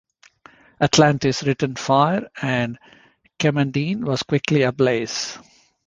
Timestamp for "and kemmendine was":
2.41-4.23